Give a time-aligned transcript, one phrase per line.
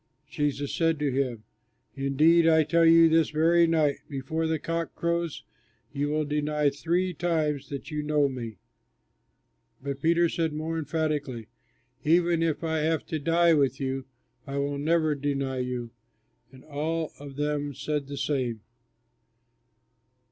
[0.27, 1.43] Jesus said to him,
[1.93, 5.43] "Indeed I tell you, this very night before the cock crows
[5.93, 8.57] you will deny three times that you know me."
[9.79, 11.49] But Peter said more emphatically,
[12.03, 14.05] "Even if I have to die with you,
[14.47, 15.91] I will never deny you."
[16.51, 18.61] And all of them said the same.